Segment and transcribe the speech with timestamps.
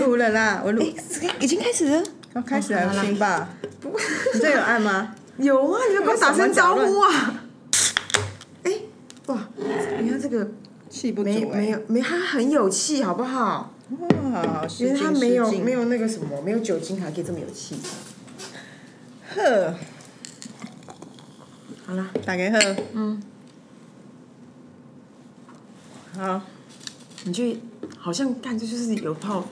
[0.00, 0.82] 录了啦，我录
[1.22, 2.02] 哎，已经开始了。
[2.34, 3.48] 要开始了，好啦行吧？
[4.34, 5.14] 你这有按吗？
[5.36, 7.44] 有啊，你要给我打声招呼啊！
[8.64, 8.72] 哎，
[9.26, 9.48] 哇，
[10.00, 10.50] 你看这个
[10.88, 13.72] 气不足没没有没，它很有气，好不好？
[13.98, 17.76] 哇，因为它没有没有，那个什么，没有酒精还可以这么有气。
[19.34, 19.74] 呵，
[21.86, 22.58] 好啦，打给贺，
[22.94, 23.22] 嗯，
[26.16, 26.40] 好，
[27.24, 27.44] 你就
[28.04, 29.42] 好像干这就是有泡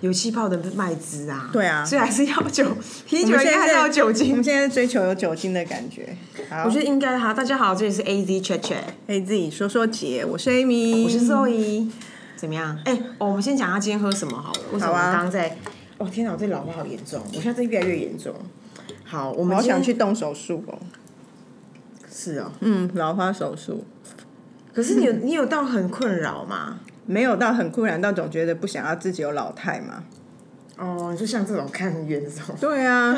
[0.00, 1.48] 有气泡的麦汁啊。
[1.52, 2.66] 对啊所以还是要酒，
[3.06, 4.44] 啤酒应该要酒精我精们。
[4.44, 6.16] 现在追求有酒精的感觉。
[6.64, 11.88] 我觉得应该哈，大家好，这里是 A Z Chat Chat，A 自己说说姐，我是 Amy，我是 Zoe，
[12.34, 12.76] 怎么样？
[12.84, 14.60] 哎、哦我们先讲下今天喝什么好了。
[14.72, 15.56] 为什么刚刚在？
[15.98, 18.34] 哦天哪，我这老花好严重，我现在这越来越严重。
[19.04, 20.76] 好，我们好想去动手术哦。
[22.12, 23.84] 是哦，嗯，老花手术
[24.74, 26.80] 可是你有你有到很困扰吗？
[27.10, 30.04] 没有到很困难，到总觉得不想要自己有老态嘛。
[30.78, 32.54] 哦，就像这种看很远这种。
[32.60, 33.12] 对啊，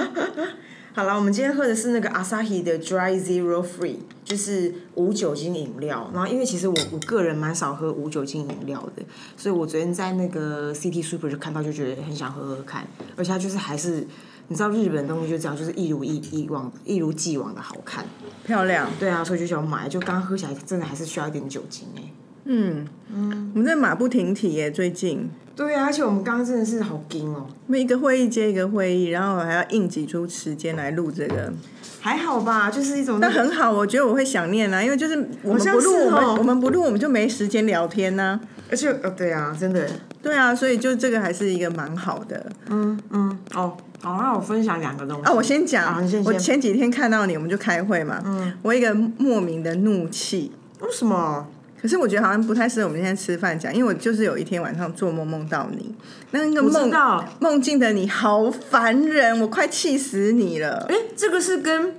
[0.95, 6.11] 好了，我们今天喝的是那个 Asahi 的 Dry Zero Free，就是无酒精饮料。
[6.15, 9.03] 然后因为其实我我个人蛮少喝无酒精饮料的，
[9.37, 12.87] 所以我昨天在那个 City Super 就看到，就觉得很想喝喝看。
[13.15, 14.07] 而且它就是还是
[14.49, 18.07] 你知道日本东西就这样，就是一如一以往一如既往的好看。
[18.45, 18.89] 漂亮。
[18.99, 22.03] 对啊，所以就想买，就刚喝起来真的还是需要一点酒精哎、
[22.45, 22.87] 嗯。
[23.15, 25.31] 嗯，我们在马不停蹄耶，最近。
[25.55, 31.53] 对啊，而且我们刚刚真的是好惊哦、每一个会议接一个会议，然后还要硬挤出时间来录这个，
[32.01, 35.93] 还好吧，就是一种那很好，我觉得我会想念啊，因为就是我们不录，
[36.39, 38.41] 我们不录，我们就没时间聊天呐、
[38.71, 39.87] 而且呃对啊，真的。
[40.23, 42.51] 对啊，所以就这个还是一个蛮好的。
[42.71, 45.23] 嗯嗯，哦，好，那我分享两个东西。
[45.25, 45.33] 啊。
[45.35, 51.47] 我先讲，我前几天看到你，我们就开会嘛，嗯，我一个莫名的怒气，为什么？
[51.83, 55.93] 可是我觉得好像不太适合我们今天吃饭讲，因为我就是有一天晚上做梦梦到你，
[56.31, 60.87] 那个梦道，梦境的你好烦人，我快气死你了。
[60.89, 61.97] 哎，这个是跟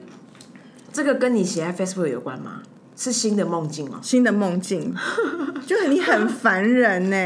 [0.93, 2.61] 这个跟你写在 Facebook 有关吗？
[2.95, 3.99] 是新的梦境哦。
[4.01, 4.95] 新的梦境，
[5.67, 7.17] 就是你很烦人呢、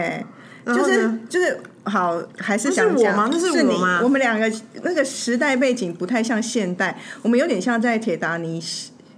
[0.65, 3.29] 就是就是好，还是想讲我吗？
[3.31, 3.99] 那是我吗？
[4.01, 4.51] 我们两个
[4.81, 8.59] 那个时代背景不太像现代，我们有点像在铁达尼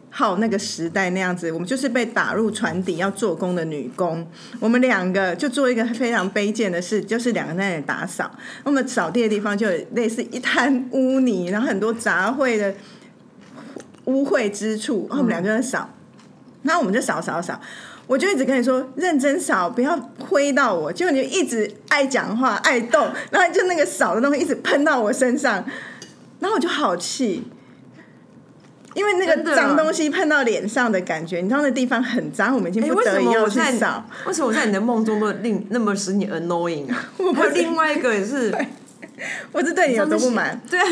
[0.09, 4.27] 号那个时代那样子，我们就是被打入船底要做工的女工。
[4.59, 8.29] 我们两个就做一个非常卑贱的事，就是两个在那里打扫。
[8.63, 12.73] 我们扫地的地方就类似一滩污泥，然后很多杂秽的
[14.05, 15.89] 污秽之处，后我们两个人扫。
[16.61, 17.57] 然后我们就扫扫扫，
[18.05, 20.91] 我就一直跟你说认真扫，不要挥到我。
[20.91, 25.63] 结果你就一直爱讲话、爱动，然后就那个扫的东西一直喷到我身上，
[26.41, 27.45] 然后我就好气，
[28.95, 34.03] 因为那个脏东西喷到脸上的感觉，你知道那地方很脏，我们已经哎，不得已要去扫。
[34.25, 37.09] 为什么我在你的梦中都令那么使你 annoying 啊？
[37.17, 38.53] 不是还有另外一个也是，
[39.51, 40.85] 我是对你有多不满，对啊，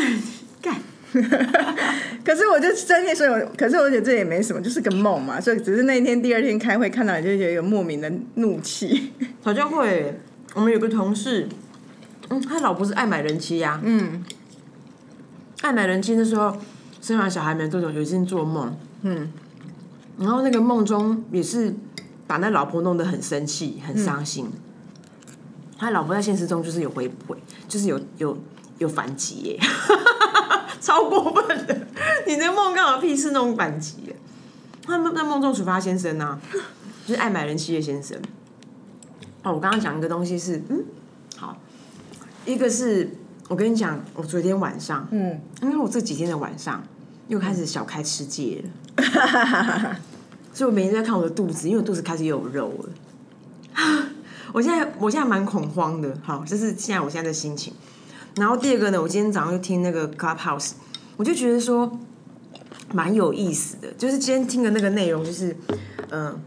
[0.62, 0.74] 干。
[2.22, 9.12] 可是我就真的，所以我，可是我觉得这也没什么，就是个梦嘛，所以只是那一天第二天开会看到你就觉得有莫名的怒气。
[9.42, 10.20] 好像会，
[10.54, 11.48] 我们有个同事，
[12.28, 14.22] 嗯，他老婆是爱买人妻呀、嗯
[15.62, 16.56] 爱买人妻的时候
[17.00, 19.30] 生完小孩没多久，有一天做梦，嗯，
[20.18, 21.74] 然后那个梦中也是
[22.26, 24.50] 把那老婆弄得很生气、很伤心。
[25.78, 27.36] 他老婆在现实中就是有回回，
[27.68, 28.36] 就是有有
[28.78, 29.60] 有反击耶，
[30.80, 31.86] 超过分的。
[32.26, 34.16] 你的梦干嘛屁事那种反击耶？
[34.82, 36.40] 他们在梦中处罚先生啊，
[37.06, 38.18] 就是爱买人妻的先生。
[39.44, 40.84] 哦，我刚刚讲一个东西是，嗯，
[41.36, 41.56] 好，
[42.44, 43.10] 一个是
[43.48, 46.82] 我跟你讲，我昨天晚上，嗯，因为我这几天的晚上
[47.28, 48.62] 又开始小开吃戒
[48.96, 49.96] 了，
[50.52, 52.90] 所以我每天都在看我的肚子，因为我肚子开始有肉了。
[54.52, 57.72] 我现在我现在蛮恐慌的，好，这是现在我现在的心情。
[58.36, 60.72] 然后第二个呢，我今天早上就听那个 Clubhouse，
[61.16, 61.98] 我就觉得说
[62.92, 65.56] 蛮有意思的，就是今天听的那个内容就是，
[66.10, 66.38] 嗯、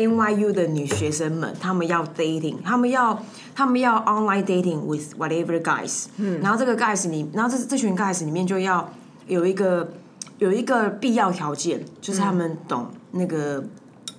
[0.00, 3.22] NYU 的女学生们，她们要 dating，她们要
[3.54, 8.92] 她们要 online dating with whatever guys，嗯，然后这个 guys 里，然后这这群 guys 里面就要
[9.26, 9.92] 有一个
[10.38, 13.62] 有一个必要条件，就是他们懂那个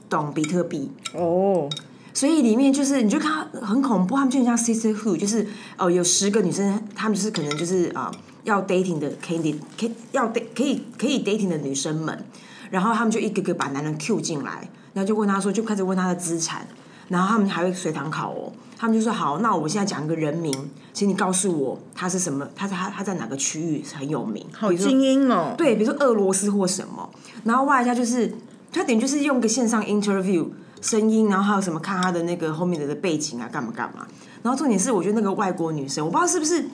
[0.09, 1.67] 懂比特币，哦，
[2.13, 5.47] 所以里面就是你就看很恐怖，他们就很像 sisterhood，就是
[5.77, 8.11] 哦、有十个女生，她们就是可能就是啊、
[8.43, 12.25] 要 dating 的 candidate，可以要 date 可以可以 dating 的女生们，
[12.69, 16.67] 然后他们就一个个把男人 Q 进来，然后就问他说，就开始问他的资产，
[17.07, 25.55] 然后他们还会随堂考哦，他们就说好，那我现在讲一个人名，请你告诉我他是什么，他在他他在哪个区域很有名，好精英哦。
[25.57, 27.09] 对，比如说俄罗斯或什么，
[27.43, 28.33] 然后外加就是
[28.71, 30.47] 他等于就是用个线上 interview
[30.81, 34.05] 声音，然后还有什么看他的那个后面的的背景啊，干嘛干嘛。
[34.43, 36.65] 然后重点是，我觉得那个外国女生，我不知道是不是。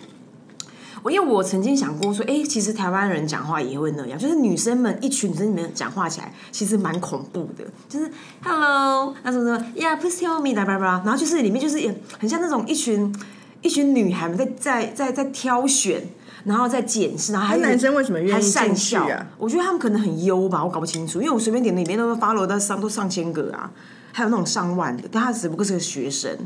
[1.07, 8.11] 我因为我曾经想过说，哎，其实台湾人讲话也会那样，就是女生们一群女生里面讲话起来，其实蛮恐怖的，就是
[8.43, 13.15] Hello，那什么什么，Yeah，please tell me，叭叭叭，然后就是里面就是也很像那种一群
[13.61, 16.09] 一群女孩们在在在在挑选，
[16.43, 19.27] 然后在检视，然后还男生为什么愿意善笑啊？
[19.37, 23.71] 我觉得他们可能很优吧，我搞不清楚，因为我随便点里面都 follow 到上都上千个啊，
[24.11, 26.37] 还有那种上万的，但他只不过是个学生，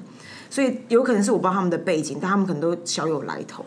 [0.51, 3.65] 所以有可能是我不知道他们的背景，但他们可能都小有来头。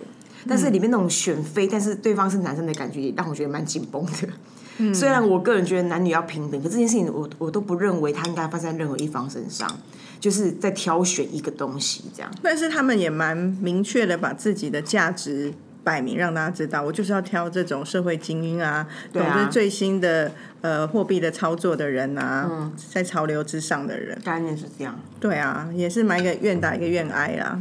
[0.49, 4.93] 但是里面那种选妃，但是对方是男生的感觉，也让我觉得蛮紧绷的。
[4.93, 9.71] 虽然我个人觉得男女要平等，可这件事情我我都不认为它应该发生在任何一方身上，
[10.19, 12.31] 就是在挑选一个东西这样。
[12.43, 15.55] 但是他们也蛮明确的把自己的价值
[15.85, 24.19] 摆明，让大家知道，我就是要挑这种社会精英啊，懂得最新的呃货币的操作的人啊，在潮流之上的人。
[24.25, 24.99] 概念是这样。
[25.21, 27.61] 对啊，也是蛮一个愿打一个愿挨啦。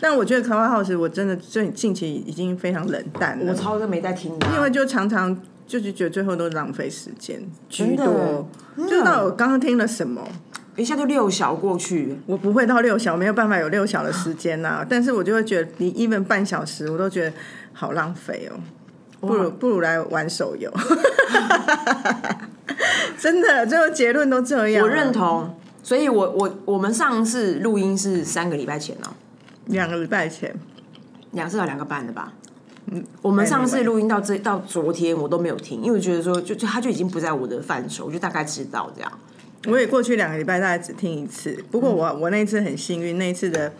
[0.00, 3.52] 但我觉得《卡 house》我真的最近期已经非常冷淡了。
[3.52, 5.36] 我超都没在听，因为就常常
[5.66, 8.48] 就是觉得最后都浪费时间居多。
[8.88, 10.22] 就到我刚刚听了什么，
[10.76, 12.16] 一下就六小过去。
[12.26, 14.86] 我不会到六小，没有办法有六小的时间呐。
[14.88, 17.32] 但是我就会觉得，你一分半小时，我都觉得
[17.72, 18.60] 好浪费哦。
[19.20, 20.72] 不如不如来玩手游。
[23.18, 24.84] 真的，最后结论都这样。
[24.84, 25.56] 我认同。
[25.82, 29.16] 所以我我我们上次录音是三个礼拜前了。
[29.68, 30.54] 两个礼拜前，
[31.32, 32.32] 两次到两个半的吧。
[32.90, 39.12] 嗯，我们上次录音到这到昨天我都没有听，因为觉得说就就他就已经不在我的范畴，我就大概知道这样。
[39.66, 43.72] 我也过去两个礼拜大概只听一次，不过我我那次很幸运，那次的。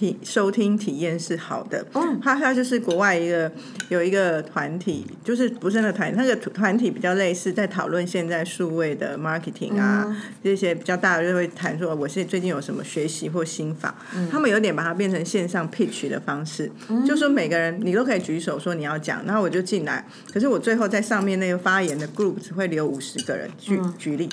[0.00, 3.52] 体收听体验是好的，嗯，他他就是国外一个
[3.90, 13.94] 有一个团体，就是不是那个团，那个团体比较类似，在讨论现在数位的 marketing 啊，这些比较大的就会谈说，我是最近有什么学习或心法，
[14.30, 16.72] 他们有点把它变成线上 pitch 的方式，
[17.06, 20.02] 就说每个人你都可以举手说你要讲，然后我就进来，
[20.32, 24.30] 可是我最后在上面那个发言的 group 只会留五十个人，举举例。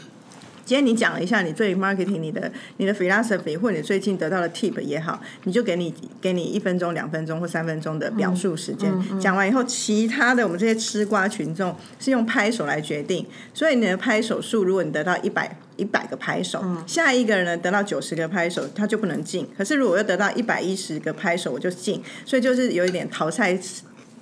[0.68, 8.92] 今天你讲了一下你对 marketing 你的你的 philosophy 或你最近得到的 tip 也好，你就给你给你一分钟、两分钟或三分钟的表述时间。
[9.18, 13.26] 讲完以后，其他的我们这些吃瓜群众是用拍手来决定。
[13.54, 19.48] 所以你的拍手数，如果你得到一百一百个拍手，下一个人呢得到九十个拍手，他就不能进。
[19.58, 22.04] 可是如果要得到一百一十个拍手，我就进。
[22.26, 23.58] 所以就是有一点淘汰。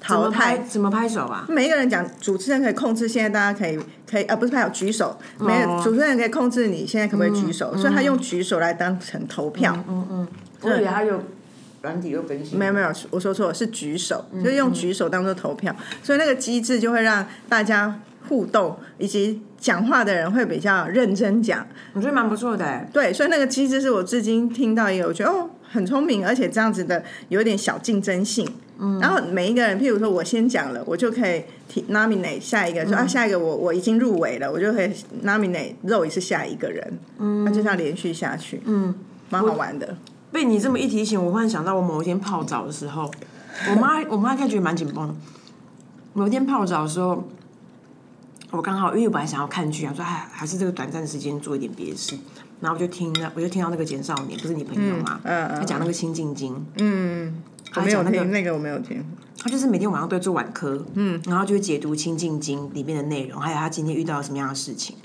[0.06, 1.46] 淘汰怎么拍手啊？
[1.50, 3.08] 每一个人讲，主持人可以控制。
[3.08, 3.80] 现在大家可以
[4.10, 9.76] 可以啊，不是拍手举手，没有主持人可以控制你现在可不可以举手，所以他用举手来当成投票。
[9.88, 10.28] 嗯嗯，
[10.62, 11.24] 我以为他有
[11.82, 12.58] 软体又更新。
[12.58, 18.00] 没有没有，我说错了，是举手，就是用举手当做投票，所以那个机制就会让大家
[18.30, 21.66] 互动，以及讲话的人会比较认真讲。
[21.94, 22.86] 我觉得蛮不错的。
[22.94, 28.48] 对，所以那个机制是我至今听到也有，我觉得哦很聪明，而且这样子的有点小竞争性。
[29.00, 34.92] 然后每一个人，譬如说我先讲了，我就可以提 nominate 下一个，说啊下一个我我已经入围了，我就可以
[35.24, 38.94] nominate 肉也是下一个人，嗯，那就这样连续下去，嗯，
[39.30, 39.96] 蛮好玩的。
[40.32, 43.10] 被你这么一提醒，我忽然想到我某一天泡澡的时候，
[43.70, 45.16] 我妈我妈开觉得蛮紧绷。
[46.12, 47.24] 某一天泡澡的时候，
[48.52, 52.18] 我刚好因为我本来想要看剧啊，说哎还是这个短暂的时间做一点别的事，
[52.60, 55.22] 然后我就听了，我就听到那个简少年不是你朋友吗？
[55.24, 57.42] 嗯嗯，他讲那个清净经，嗯。
[57.76, 59.04] 我没有听那个，我没有听。
[59.38, 64.96] 他就是每天晚上都做晚课，嗯，然后就会解读《清净经》里面的内容，还有他今天遇到了什么样的事情。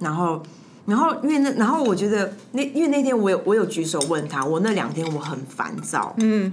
[0.00, 0.42] 然后，
[0.86, 6.52] 然后因为那，然后我觉得那因为那天我有我有举手问他，我那两天我很烦躁，嗯。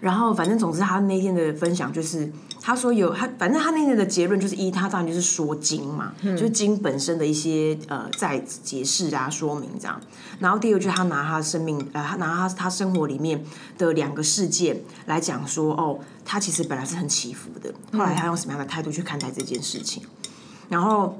[0.00, 2.30] 然后反正总之他那天的分享就是。
[2.66, 10.00] 他说有他，反正他那天的结论就是一，他当然就是说经嘛，就是经本身的一些呃在解释啊说明这样。
[10.38, 13.44] 然后第二就是他拿他生命呃他拿他他生活里面
[13.76, 20.02] 的两个事件来讲说哦，他其实本来是很起伏的，后来他用什么样的态度去看待这件事情。
[20.70, 21.18] 然后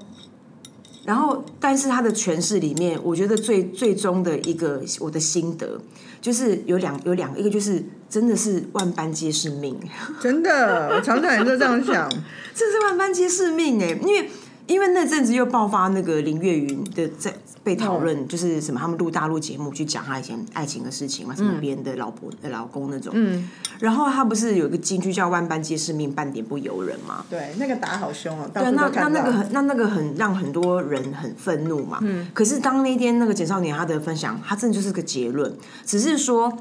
[1.04, 5.78] 然后但是他的诠释里面，我觉得最最终的一个我的心得。
[6.24, 9.78] 就是有两有两个，一个就是真的是万般皆是命，
[10.18, 12.08] 真的，我常常也都这样想，
[12.54, 14.30] 这是万般皆是命哎，因为
[14.66, 17.34] 因为那阵子又爆发那个林月云的在
[17.64, 23.48] 被讨论，就是什么他们录大陆节目去讲他以前爱情的事情嘛，什么别人的老婆的老公那种，嗯，
[23.80, 35.50] 然后他不是有一个金句叫万般皆是命，半点不由人嘛，对，那个打好凶哦，对，那那那个很那那个很让很多人很愤怒嘛，嗯，可是当那天那个简少年他的分享，他真的就是个结论，
[35.86, 36.58] 只是说，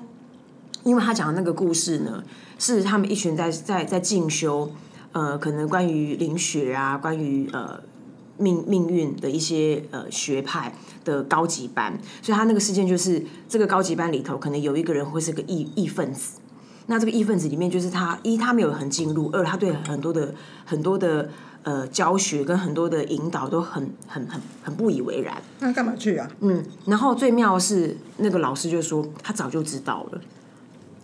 [0.86, 2.24] 因为他讲的那个故事呢，
[2.58, 4.72] 是他们一群在在在进修，
[5.12, 7.82] 呃，可能关于灵学啊，关于呃。
[8.38, 10.74] 命命运的一些呃学派
[11.06, 16.40] 的高级班，所以他那个事件就是这个高级班里头可能有一个人会是个异异分子。
[16.88, 20.36] 那这个异分子里面，就是他一他没有很进入，二他对很多的
[20.66, 21.30] 很多的
[21.63, 25.42] 呃教学跟很多的引导都很很很很不以为然。
[25.60, 26.30] 那干嘛去啊？
[26.42, 30.22] 嗯，然后最妙的是那个老师就说他早就知道了，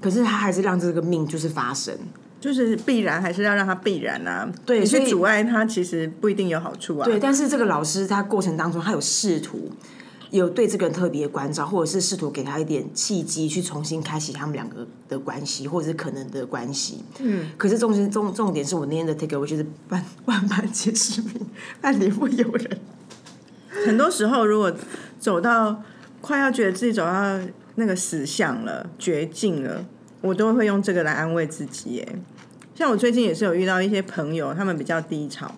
[0.01, 1.97] 可是他还是让这个命就是发生。
[2.39, 4.49] 就是必然，还是要让他必然啊？
[4.65, 7.05] 对所以你去阻碍他，其实不一定有好处啊。
[7.05, 9.71] 对，但是这个老师他过程当中，他有试图
[10.31, 17.03] 有对这个人特别关照，或者是试图给他一点契机，去重新开启他们两个的关系，或者是可能的关系。
[17.19, 21.33] 嗯，可是重点重重点是我那天的 take away 就是万万般皆是命，
[21.81, 22.79] 万里不有人。
[23.85, 24.71] 很多时候，如果
[25.19, 25.81] 走到
[26.21, 27.39] 快要觉得自己走到
[27.75, 29.85] 那个死巷了、绝境了，
[30.21, 31.91] 我都会用这个来安慰自己。
[31.91, 32.07] 耶，
[32.75, 35.53] 像我最近也是有遇到一些朋友，他们比较低潮，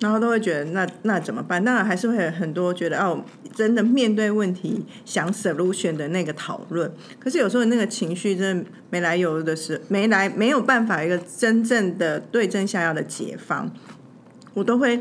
[0.00, 1.64] 然后都会觉得那那怎么办？
[1.64, 3.24] 当然还是会有很多觉得哦，
[3.54, 6.92] 真的面对问题想 solution 的那个讨论。
[7.18, 13.70] 可是有时候那个情绪真的没来由的是没来没有办法一个真正的对症下药的解方，
[14.54, 15.00] 我都会。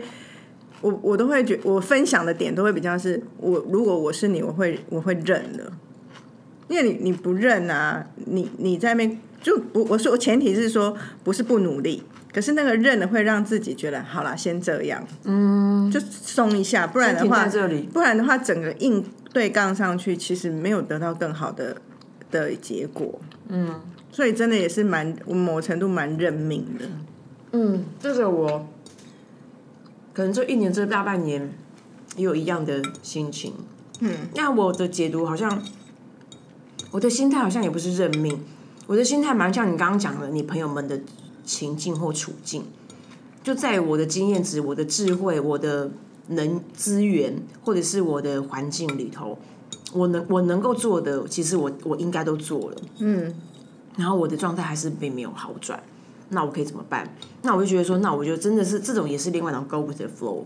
[0.82, 5.70] 我我都会觉，我分享的点都会比较是，我如果我是你，我会我会忍的，
[6.70, 12.02] 因为你你不认啊，你你在那边就不，我说我前提是说不是不努力，
[12.34, 17.46] 可是那个认的会让自己觉得好了，先这样，嗯，就松一下，不然的话，
[17.92, 21.76] 不然的话，整个硬对杠上去，其实没有得到更好的
[22.32, 26.86] 的结果，嗯，所以真的也是蛮某程度蛮认命的，
[27.52, 28.68] 嗯，这个我。
[30.12, 31.50] 可能这一年这大半年
[32.18, 33.54] 也有一样的心情，
[34.02, 35.64] 嗯，那我的解读好像，
[36.92, 38.40] 我的心态好像也不是认命，
[38.88, 41.00] 我的心态蛮像你刚刚讲的，你朋友们的
[41.46, 42.64] 情境或处境，
[43.44, 45.92] 就在我的经验值、我的智慧、我的
[46.30, 49.38] 能资源或者是我的环境里头，
[49.94, 53.34] 我能我能够做的，其实我我应该都做了，嗯，
[53.98, 55.82] 然后我的状态还是并没有好转。
[56.32, 57.12] 那我可以怎么办？
[57.42, 60.44] 那我就觉得说，那我觉得真的是这种也是另外一种 go with the flow，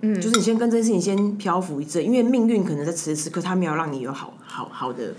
[0.00, 5.12] 嗯，就是你先跟这件事情先漂浮一阵，因为命运可能在此时此刻它没有让你有好好好的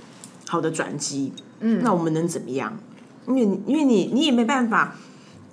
[0.49, 2.77] 好的转机，嗯，那我们能怎么样？
[3.27, 4.95] 因为因为你你也没办法，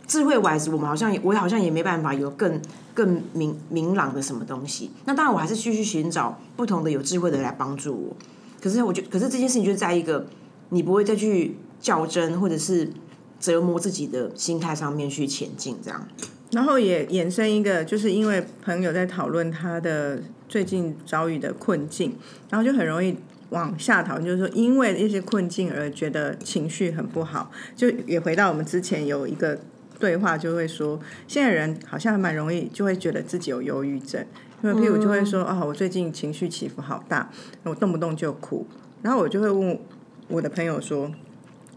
[0.07, 2.61] 智慧 wise 我们好像我好像也没办法有更
[2.95, 4.91] 更明明朗的什么东西。
[5.05, 8.17] 那当然我还是继续寻找不同的有智慧的来帮助我。
[8.61, 10.27] 可是我觉可是这件事情就是在一个
[10.71, 12.91] 你不会再去较真或者是。
[13.39, 16.09] 折磨自己的心态上面去前进，这样，
[16.53, 22.17] 然后也衍生一个，就是因为朋友在讨论他的最近遭遇的困境，
[22.49, 23.15] 然后就很容易
[23.51, 29.59] 往下讨论，就是说因为一些困境而觉得情绪很不好，就也回到我们之前有一个
[29.99, 34.25] 对话，就会说现在人好像蛮容易就会觉得自己有忧郁症，
[34.63, 37.31] 因为譬如就会说啊，我最近情绪起伏好大，
[37.65, 38.67] 我动不动就哭，
[39.03, 39.79] 然后我就会问
[40.29, 41.11] 我的朋友说。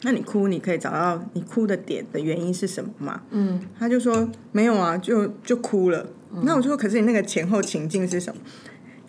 [0.03, 3.21] 那你哭，你可以找到你哭的点的原因是什么吗？
[3.31, 6.07] 嗯，他就说没有啊，就就哭了。
[6.43, 8.41] 那我就说，可是你那个前后情境是什么？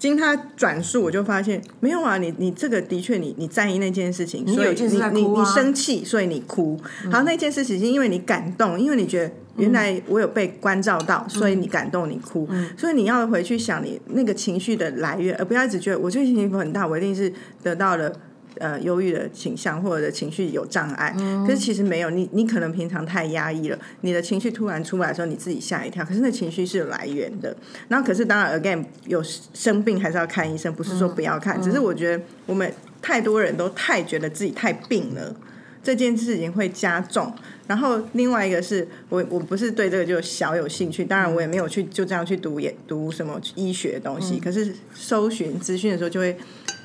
[0.00, 6.80] 经他转述，我就发现没有啊，你你这个的确，你你在意那件事情，所以你你你生气，所以你哭。
[7.12, 12.48] 好，那件事情是因为你感动，因为你觉得原来我有被关照到，所以你感动，你哭。
[12.78, 17.30] 所以你要回去想你那个情绪的来源，而不要一直觉得我最近情绪很大，我一定是
[17.62, 18.10] 得到了。
[18.58, 21.14] 呃，忧郁的倾向或者情绪有障碍，
[21.46, 26.04] 可是其实没有，你你可能平常太压抑了，你的情绪突然出来的时候，你自己吓一跳。
[26.04, 27.56] 可是那情绪是有来源的，
[27.88, 35.34] 然后可是当然，again 有生病还是要看医生，不是说不要看，只是我觉得我们太多人都太觉得自己太病了，
[35.82, 37.32] 这件事情会加重。
[37.66, 46.36] 然后另外一个是我我不是对这个就小有兴趣，当然我也没有去就这样去读也读什么医学的东西，可是搜寻资讯的时候就会。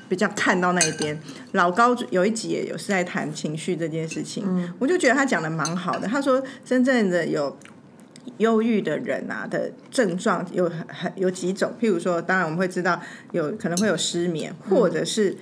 [0.08, 1.18] 比较看到那一边，
[1.52, 6.06] 老高有一集也有是在谈情绪这件事情，我就觉得他讲的蛮好的。
[6.06, 7.56] 他说，真正的有
[8.38, 13.00] 忧郁的人啊的症状有很有几种，譬如说，当然我们会知道
[13.32, 15.36] 有可能会有失眠，或者是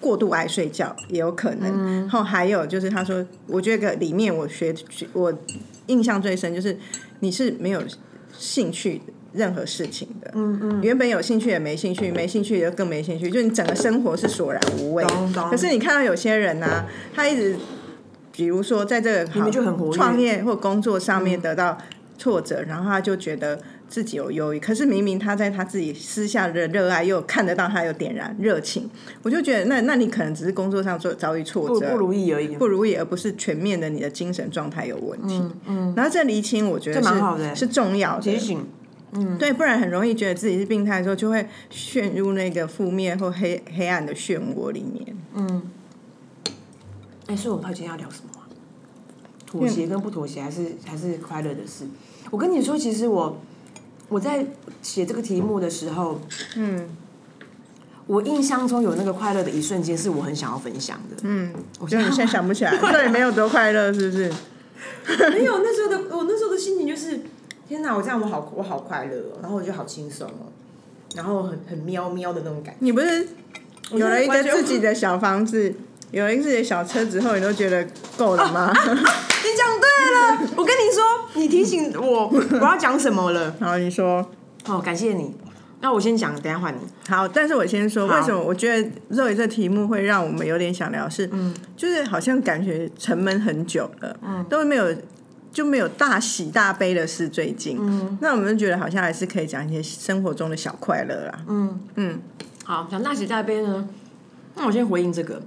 [0.00, 2.00] 过度爱睡觉也有可能。
[2.00, 4.74] 然后还有就是他说，我觉得里面我学
[5.12, 5.32] 我
[5.86, 6.78] 印象最深就是
[7.20, 7.82] 你是没有
[8.36, 9.12] 兴趣的。
[9.32, 15.04] 任何事情的，嗯嗯，原本有兴趣也没兴趣，没兴趣也更没兴趣，就你整个生活是索然无味。
[15.50, 16.84] 可是你看到有些人呢，
[17.14, 17.56] 他一直，
[18.32, 19.26] 比如说在这个
[19.92, 21.78] 创业或工作上面得到
[22.18, 24.58] 挫折，然后他就觉得自己有忧郁。
[24.58, 28.90] 可是明明他在他自己私下的热爱，又看得到他有点燃热情，
[29.22, 35.38] 我就觉得那那你可能只是工作上做遭遇挫折不如意而已，不如意，而不是全面的你的精神状态有问题。
[35.38, 38.22] 嗯嗯，然后这厘清，我觉得是是重要的。
[38.22, 38.66] 提醒。
[39.12, 45.16] 嗯，对，不然很容易觉得自己是病态的时候，就会陷入那个负面或黑黑暗的漩涡里面。
[45.34, 45.62] 嗯
[47.26, 48.46] 哎、所以我们今天要聊什么啊？
[49.46, 51.84] 妥协跟不妥协，还是还是快乐的事？
[52.30, 53.40] 我跟你说，其实我
[54.08, 54.46] 我在
[54.82, 56.20] 写这个题目的时候，
[56.56, 56.88] 嗯
[58.06, 61.16] 我印象中有那个快乐的一瞬间，是我很想要分享的。
[61.22, 64.32] 嗯，我现在就你现在 想不起来，对，没有多快乐，是不是？
[65.30, 67.20] 没有那时候的我那时候的心情就是，
[67.70, 70.50] 天哪，我这样我好我好快乐哦，然后我就好轻松哦，
[71.14, 72.78] 然后很很喵喵的那种感觉。
[72.80, 73.28] 你不是
[73.92, 75.72] 有了一个自己的小房子，
[76.10, 77.86] 有了一个自己的小车之后，你都觉得
[78.18, 78.72] 够了吗？
[78.74, 83.54] 你讲对了，我跟你说，你提醒我我要讲什么了。
[83.60, 84.28] 然后你说
[84.66, 85.32] 哦，感谢你。
[85.80, 86.80] 那我先讲，等下换你。
[87.08, 94.92] 好，但是我先说，好为什么我觉得肉爷这题目会让我们有点想聊是，嗯就是好像感觉沉闷很久了，嗯都没有
[95.52, 101.44] 就没有大喜大悲的事最近，嗯那我们就觉得好像还是可以讲一些生活中的小快乐啦。
[101.48, 102.20] 嗯嗯
[102.64, 103.88] 好，讲大喜大悲呢，
[104.54, 105.42] 那我先回应这个。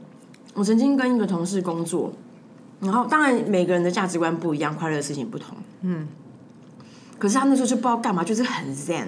[0.54, 2.14] 我曾经跟一个同事工作，
[2.80, 5.58] 然后当然每个人的价值观不一样，快乐的事情不同。
[5.82, 6.08] 嗯，
[7.18, 9.06] 可是他那时候就不知道干嘛，就是很 zen。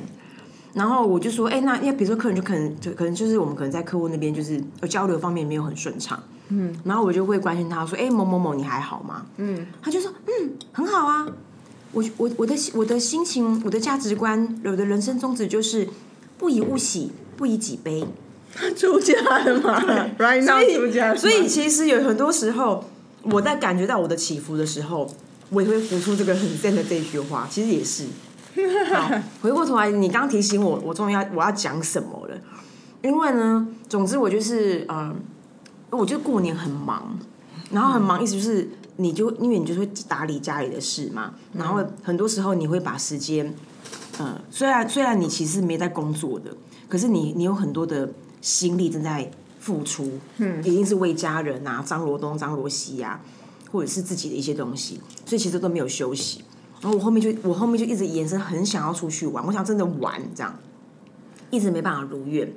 [0.74, 9.26] 然后我就说，哎、那因为比如说客人就可能就可能就是我们可能在客户那边就是呃交流方面没有很顺畅，嗯，然后我就会关心他说，哎、某某某你还好吗？
[9.38, 11.28] 嗯，他就说，嗯，很好啊。
[11.92, 15.88] 我我我的我的心情，我的价值观，我的人生宗旨就是
[16.38, 18.06] 不以物喜，不以己悲。
[18.78, 19.82] 出家了嘛
[20.18, 22.86] ？Right now 出家了嘛所以其实有很多时候，
[23.24, 25.10] 我在感觉到我的起伏的时候，
[25.50, 27.48] 我也会浮出这个很 zen 的这一句话。
[27.50, 28.06] 其实也是。
[28.94, 29.12] 好，
[29.42, 32.38] 回过头来，你刚提醒我，我终于要我要讲什么了。
[33.02, 35.14] 因为呢，总之我就是呃，
[35.92, 37.18] 我觉得过年很忙，
[37.72, 43.54] 然后很忙，意思就是你就因为你就会打理家里的事嘛，然后很多时候你会把时间，
[44.18, 46.56] 呃，虽然虽然你其实没在工作的，
[46.90, 48.12] 可是你你有很多的
[48.42, 53.22] 心力正在付出，嗯，一定是为家人啊，张罗东张罗西啊，
[53.72, 56.44] 或者是自己的一些东西，所以其实都没有休息。
[56.82, 60.54] 然后我后面就我后面就一直延伸，很想要出去玩，我想真的玩这样，
[61.50, 62.52] 一直没办法如愿。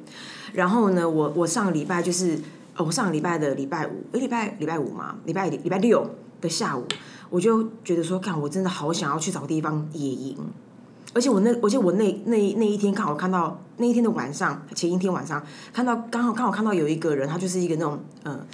[0.53, 2.38] 然后呢，我我上个礼拜就是，
[2.79, 6.09] 呃，我上个礼拜的礼拜五，诶，礼拜礼拜五嘛，礼拜礼拜六
[6.41, 6.87] 的下午，
[7.29, 10.37] 我就觉得说，看我真的好想要去找个地方野营。
[11.12, 18.47] 而且我那，而且我那那那一天刚好看到那一天的晚上，前一天晚上看到刚好刚好看到有一个人，他就是一个那种呃，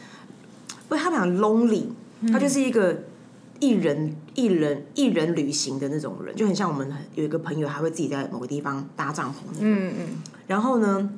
[0.88, 1.82] 不是他们讲 lonely，
[2.32, 2.96] 他就是一个
[3.60, 9.34] 一人一人一人旅行的那种人，就很像我们有一个朋友，他会自己在某个地方搭帐篷。
[9.60, 10.06] 嗯嗯，
[10.46, 11.10] 然后呢，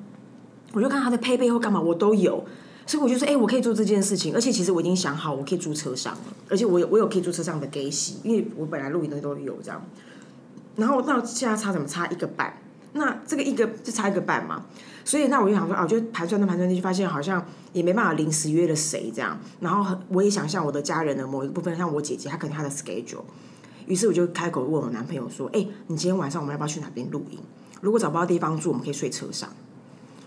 [0.73, 2.45] 我就看他的配备或干嘛，我都有。
[2.87, 9.85] 所以我就说，哎、我可以做这件事情，而且其实我已经想好，我可以住车上了，而且我有我有可以住车上的给洗，因为我本来录影的都有这样。
[10.77, 12.57] 然后那现在差怎么差一个半？
[12.93, 14.65] 那这个一个就差一个半嘛，
[15.05, 19.39] 所以那我就想说，啊，就盘算的盘算就，发现好像也没办法临时约了谁这样。
[19.61, 23.25] 然后我也想象我的家人的某一个部分，像我姐姐，她可能她的 schedule。
[23.87, 27.39] 于是我就开口问我男朋友说，哎、你今天晚上我们要不要去哪边露营？
[27.81, 29.51] 如果找不到地方住，我们可以睡车上。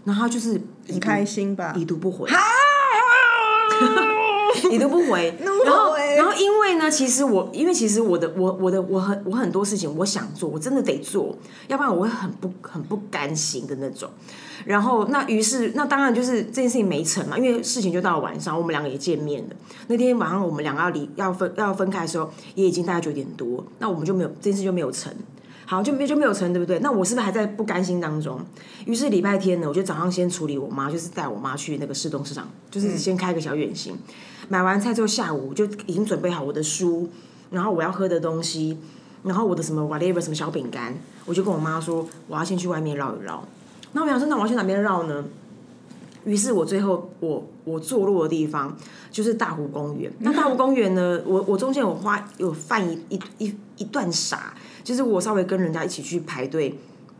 [0.06, 1.74] 然后就是已读很开心吧？
[1.78, 2.28] 已读不回，
[4.72, 5.36] 已读不回。
[5.40, 11.36] 然后，欸然后因为呢，其实我，因为其实我的，我我的我很我很多事情我想做，我真的得做，
[11.68, 14.10] 要不然我会很不很不甘心的那种。
[14.66, 19.56] 然后，那于是，那当然就是这件事情没成嘛，因为事情就到了晚上，我们两个也见面了。
[19.88, 25.14] 那天晚上我们两个要离要分要分开的时候，也已经大概九点多，那我们就没有这件事就没有成。
[25.70, 26.80] 好，就没就没有成，对不对？
[26.80, 28.44] 那我是不是还在不甘心当中？
[28.88, 33.96] 于是礼拜天呢，我就早上先处理我妈，就是带我妈去那个市东市场，就是先开个小远行。
[34.48, 37.08] 买完菜之后，下午就已经准备好我的书，
[37.52, 38.80] 然后我要喝的东西，
[39.22, 43.48] 然后我的什么 whatever 什么小饼干，我就跟我妈说，我要先去外面绕一绕。
[43.92, 45.24] 那我想说，那我要去哪边绕呢？
[46.26, 48.76] 于是我最后我我坐落的地方
[49.12, 50.12] 就是大湖公园。
[50.20, 54.54] 那大湖公园呢，我我中间有花有犯一一一一段傻，
[54.84, 56.78] 就是我稍微跟人家一起去排队。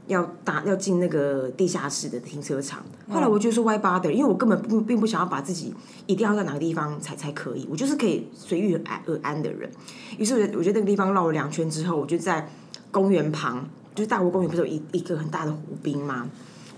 [0.08, 4.10] 要打要进那个地下室的停车场，后来我就说 why bother？
[4.10, 5.72] 因为我根本不并不想要把自己
[6.08, 9.70] 一定要在哪个地方才才可以，我就是可以随遇而安而安的人。
[10.18, 12.50] 于是我觉得我觉得那个地方绕了两圈之后，我就在
[12.90, 16.28] 公园旁，就是大湖公园不是有一一个很大的湖滨吗？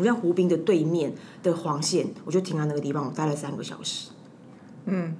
[0.01, 4.09] 我在湖滨的对面的黄线，我就停在那个地方，我待了三个小时。
[4.85, 5.15] 嗯，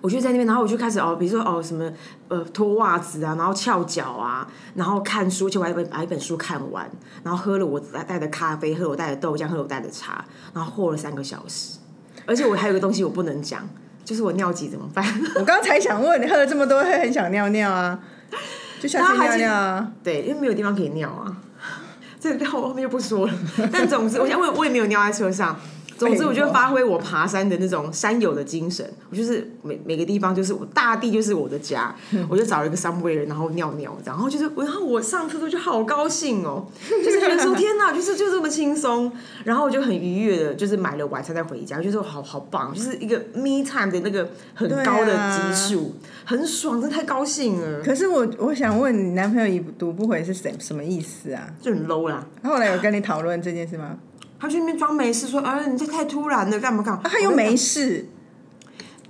[0.00, 1.90] 我就在那边，然后我就开始哦，比如说哦什么
[2.28, 6.88] 呃脱袜子啊，然后翘脚啊，然后看书，而且我还把把一本书看完，
[7.24, 11.78] 然后喝了我带的咖啡，喝了我带的豆浆，喝了我带的茶，然后喝了三个小时。
[12.24, 13.68] 而且我还有一个东西我不能讲，
[14.04, 15.04] 就是我尿急怎么办？
[15.34, 17.98] 我刚才想问你，喝了这么多会很想尿尿啊，
[18.80, 19.92] 就下去尿尿啊。
[20.04, 21.36] 对，因为没有地方可以尿啊。
[22.20, 23.32] 这在后后面就不说了。
[23.72, 25.58] 但总之，我想我我也没有尿在车上。
[26.08, 28.88] 总之，我就发挥我爬山的那种山友的精神。
[29.10, 31.94] 我就是每每个地方就是我大地就是我的家，
[32.28, 36.66] 我就找了一个 somewhere，然后尿尿，然后就是然后我上厕所就好高兴哦，
[37.04, 39.12] 就是觉得说天哪， 就是就这么轻松，
[39.44, 47.82] 然后我就很愉悦的，就是买了晚餐再回家，就是好好棒，就是一个 me time 的那个很高的级数，很爽，真的太高兴了。
[47.82, 51.46] 可是我我想问你，男朋友已读不回是什什么意思啊？
[51.60, 52.26] 就很 low 啦。
[52.42, 53.98] 后来有跟你讨论这件事吗？
[54.40, 57.02] 他去那边装没事，说啊，你这太突然了，干嘛干嘛？
[57.04, 58.06] 他又没事，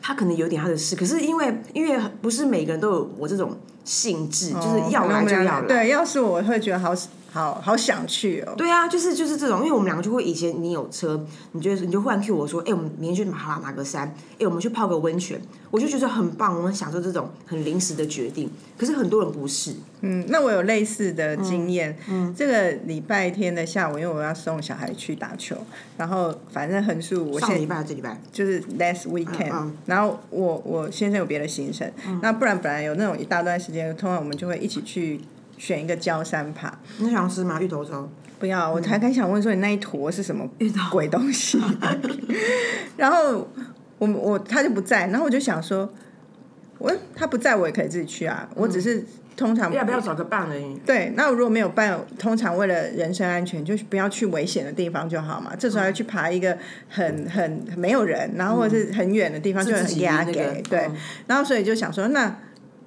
[0.02, 5.62] 他可能有点他的事，可是因为因为不是每个人都有我这种性质，就是要来就要来。
[5.62, 6.92] 对，要是我会觉得好。
[7.32, 8.54] 好好想去哦！
[8.56, 14.12] 对啊，就是就是这种，因为我们两个就会以前你有车，你觉得你就忽然 Q 我说，哎，我们明天去马拉哪个山？
[14.40, 15.40] 哎，我们去泡个温泉，
[15.70, 18.50] 我就觉得很棒，我很享受这种很临时的决定。
[18.76, 19.72] 可是很多人不是。
[20.00, 21.96] 嗯，那我有类似的经验。
[22.08, 25.56] 嗯，这个礼拜天的下午，因为我要送小孩去打球，
[25.96, 31.88] 然后反正横竖我上礼拜这礼拜就是 last weekend，然后我我先生有别的行程，
[32.22, 35.20] 那不然本来有那种一大段时间，通常我们就会一起去。
[35.60, 37.60] 选一个焦山爬，你想吃吗？
[37.60, 38.08] 芋头粥？
[38.38, 40.48] 不要，我才刚想问说你那一坨是什么
[40.90, 41.60] 鬼东西。
[42.96, 43.46] 然后
[43.98, 45.92] 我我他就不在，然后我就想说，
[46.78, 48.48] 我他不在我也可以自己去啊。
[48.54, 49.04] 我只是
[49.36, 50.74] 通常要不要找个伴而已。
[50.86, 55.54] 对，那如果没有伴，通常为了人身安全，就不要去危险的地方就好嘛。
[55.58, 56.56] 这时候要去爬一个
[56.88, 60.88] 很很没有人，然后或者是很远的地方，就很压给对。
[61.26, 62.34] 然后所以就想说那。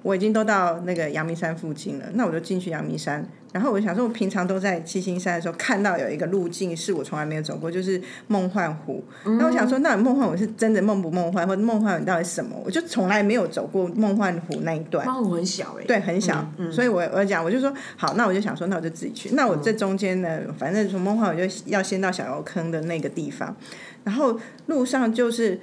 [0.04, 3.26] 我已经都到那个阳明山附近了，那我就进去阳明山。
[3.52, 9.02] 然后我想说，我平常都在七星山的时候看到有一个路径是我从来没有走过，就是梦幻湖。
[9.24, 12.54] 那我想说，那梦幻湖是真的梦不梦幻，或者梦幻湖到底什么？
[12.62, 15.06] 我就从来没有走过梦幻湖那一段。
[15.06, 16.46] 梦幻湖很小哎，对，很小。
[16.70, 19.30] 所以我我讲，我就说好，那我就想说，那我就自己去。
[19.34, 23.56] 那我这中间呢，反正从梦幻湖就要先到小油坑的那个地方，
[24.04, 25.58] 然后路上就是。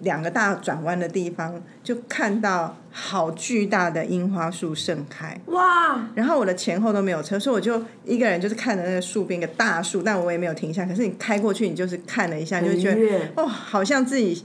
[0.00, 6.08] 两个大转弯的地方，就看到好巨大的樱花树盛开哇！
[6.14, 10.84] 然后我的前后都没有车，所以我就一个人就是看着那个树边一个大树，但我也没有停下。
[10.84, 14.44] 可是你开过去，你就是看了一下，就觉得哦，好像自己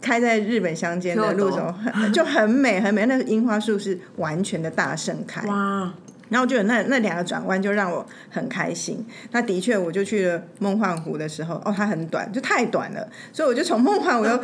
[0.00, 1.74] 开在日本乡间的路中，
[2.12, 3.06] 就很美很美。
[3.06, 5.92] 那个樱花树是完全的大盛开哇！
[6.28, 9.04] 然后就有那那两个转弯就让我很开心。
[9.32, 14.40] 那的确，我就去了梦幻湖的时候，哦，它很短，就太短了，所以我就从梦幻湖又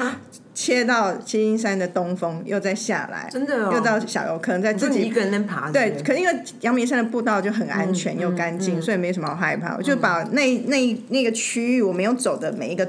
[0.55, 5.71] 切到七星山的东峰，又再下来，真的，哦又到小游，可能在自己一个人能爬。
[5.71, 9.77] 对，可因为阳明山的步道就很安全又干净，所以没什么好害怕。
[9.77, 12.87] 我就把那那那个区域我没有走的每一个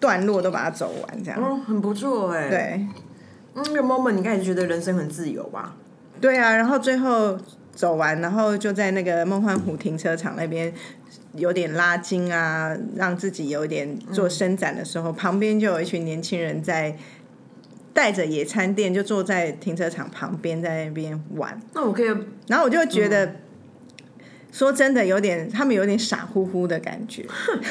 [0.00, 1.40] 段落都把它走完，这样。
[1.40, 2.48] 哦，很不错哎。
[2.48, 2.86] 对，
[3.54, 5.76] 那个 moment 你开始觉得人生很自由吧？
[6.24, 7.38] 对啊，然后最后。
[7.76, 10.72] 走完，然后就在那个梦幻湖停车场那边
[11.34, 16.96] 有点拉筋啊，让自己有点做伸展的时候，旁边就有一群年轻人在
[17.92, 21.60] 带着野餐垫，就坐在停车场旁边在那边玩。
[21.72, 23.34] 那我可以，然后我就觉得，
[24.52, 27.26] 说真的，有点他们有点傻乎乎的感觉。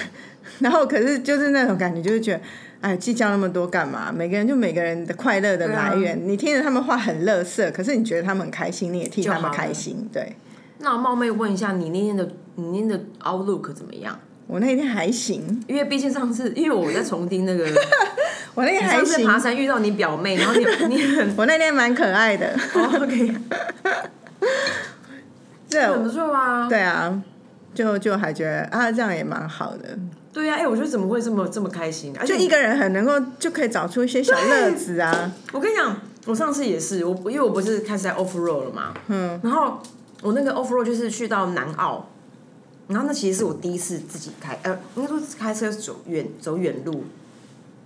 [0.60, 2.42] 然后可是就是那种感觉，就是觉得。
[2.84, 4.12] 哎，计较那么多干嘛？
[4.12, 6.20] 每个人就每个人的快乐的来源。
[6.28, 10.10] 你听着他们话很乐色，可是你觉得他们很开心，你也替他们开心。
[10.12, 10.36] 对。
[10.80, 14.20] 那我冒昧问一下，你那天的你那天的 outlook 怎么样？
[14.48, 17.66] 我那天还行，因为毕竟上次因为我在重听那个，
[18.54, 19.26] 我那天还行。
[19.26, 22.54] 爬山遇到你表妹，然后你 你很， 我那天蛮可爱的。
[22.76, 23.34] OK。
[25.70, 26.68] 这很不错啊。
[26.68, 27.24] 对啊，
[27.74, 29.98] 就就还觉得啊，这样也蛮好的。
[30.34, 32.12] 对呀，哎，我觉得怎么会这么这么开心？
[32.26, 35.32] 就一个人很能够就可以找出一些小乐子啊！
[35.52, 39.80] 我跟你讲，我上次也是，我因为我不是开始在 off road 了嘛，嗯，然后
[40.24, 42.10] 我那个 off road 就是去到南澳，
[42.88, 47.04] 然后那其实是我第一次自己开，呃，应该说开车走远走远路，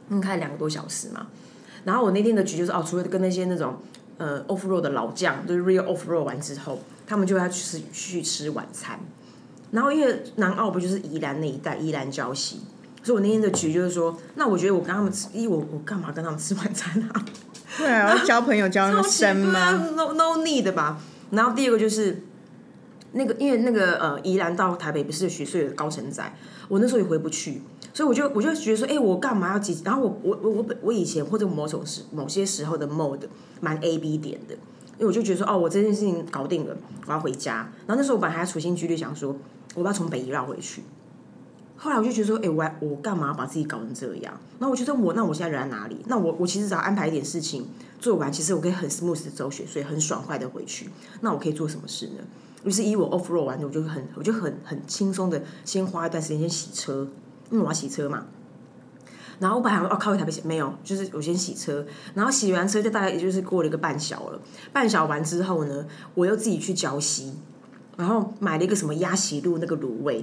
[0.08, 1.28] 嗯，开两个多小时嘛。
[1.84, 3.76] 然后我那天的局就是哦，除了跟那些那种
[4.18, 8.98] 呃 off road 的老将，就是 real off road 完之后，他们就要去吃去吃晚餐。
[9.72, 12.62] 然后因为南澳不就是宜兰那一带，宜兰礁溪，
[13.04, 17.26] 所以我那天的局就是说，那我觉得我跟他们吃，咦，我我干嘛跟他们吃晚餐啊？
[17.78, 21.00] 对啊，交朋友交那么深吗？No No need 吧。
[21.32, 22.24] 然后第二个就是
[23.12, 26.34] 那个，因为那个呃，宜兰到台北不是徐岁的高承载，
[26.70, 27.62] 我那时候也回不去，
[27.94, 29.80] 所以我就我就觉得说，哎，我干嘛要急？
[29.84, 33.28] 然后我我我我我以前或者某种时某些时候的 mode
[33.60, 34.56] 蛮 A B 点的，
[34.98, 36.76] 因为我就觉得说，哦，我这件事情搞定了，
[37.06, 37.70] 我要回家。
[37.86, 39.36] 然后那时候我本来还处心积虑想说。
[39.76, 40.84] 我要从北移绕回去，
[41.76, 44.34] 后来我就觉得说，哎，我我干嘛把自己搞成这样？
[44.60, 45.98] 那我觉得我那我现在人在哪里？
[46.08, 47.68] 那我我其实只要安排一点事情，
[48.00, 50.90] 做完，其实我可以很 smooth 的走雪隧，很爽快的回去。
[51.22, 52.24] 那我可以做什么事呢？
[52.64, 57.08] 于是，以我 off road 完，我就很我就很很轻松的先花一段时间先洗车，
[57.52, 58.26] 因为我要洗车嘛。
[59.40, 64.42] 然后我本来想说哦靠一台不行，没有，就是我先洗车，然后洗完车就大概也就是过了一个半小了。
[64.74, 67.36] 半小完之后呢，我又自己去浇溪，
[67.98, 70.22] 然后买了一个什么鸭喜路那个卤味，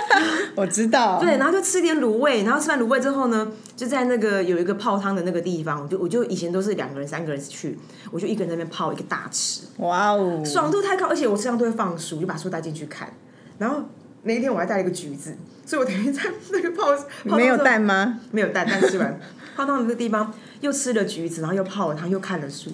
[0.56, 7.78] 我知道，对，然后就吃点卤味，然后吃完卤味之后呢，就在那个有一个泡汤的那个地方，我就我就以前都是两个人、三个人去，
[8.10, 13.12] 我就一个人在那边泡一个大池，哇哦，爽度太高，而且我车上都会放书，就把书带进去看。
[13.58, 13.82] 然后
[14.22, 16.96] 那一天我还带了一个橘子，所以我等于在那个泡
[17.28, 18.20] 泡没有蛋吗？
[18.30, 19.20] 没有蛋，但吃完
[19.54, 22.70] 泡汤的那个地方又吃了橘子，然后又泡了汤，又看了书。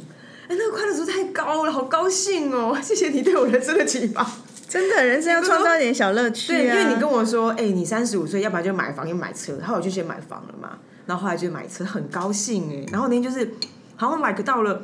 [0.49, 2.79] 哎，那个快乐指数太高了，好高兴哦！
[2.83, 4.25] 谢谢你对我人生的启发。
[4.69, 6.57] 真的，人生要创造一点小乐趣啊！
[6.57, 12.85] 对，因为你跟我说，哎、你三十五岁，要不然就买房，要买车，然后我就先买房了嘛，然后后来就买车，很高兴哎。
[12.93, 13.49] 然后那天就是
[13.97, 14.83] 好像 like 到了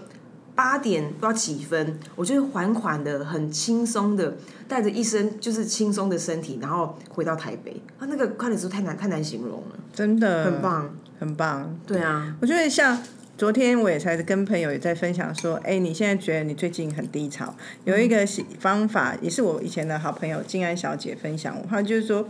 [0.55, 4.37] 八点不知道几分，我就是缓缓的、很轻松的，
[4.69, 7.83] 带着一身就是轻松的身体，然后回到台北。
[7.99, 10.91] 啊，那个快乐指数太难太难形容了，真的很，棒。
[11.19, 11.79] 很棒。
[11.87, 12.97] 对啊，我觉得像
[13.43, 17.53] 昨天我也才跟朋友也在分享说，哎，你现在觉得你最近很低潮，
[17.85, 18.25] 有一个
[18.61, 22.29] 方法，也是我以前的好朋友静安小姐分享我，她就是说，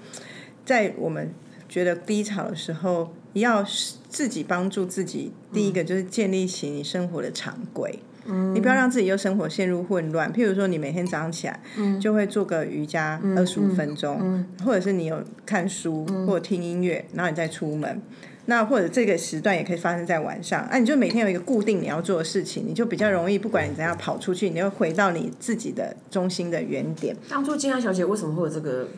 [0.65, 1.31] 在我们
[1.69, 3.63] 觉得低潮的时候，要
[4.09, 5.31] 自己帮助自己。
[5.53, 7.99] 第一个就是建立起你生活的常规。
[8.55, 10.33] 你不要让自己又生活陷入混乱。
[10.33, 11.61] 譬如说，你每天早上起来，
[12.01, 18.01] 就会做个瑜伽二十五分钟，或者是你有看书或者听音乐，然后你再出门。
[18.47, 27.17] 那或者这个时段也可以发生在晚上，啊，你就每天有一个固定你要做的事情，你就比较容易，不管你怎样跑出去，你要回到你自己的中心的原点。
[27.29, 28.89] 当初金安小姐为什么会有这个